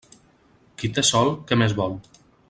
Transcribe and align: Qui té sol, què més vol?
Qui 0.79 0.89
té 0.95 1.03
sol, 1.11 1.29
què 1.51 1.59
més 1.63 1.77
vol? 1.83 1.95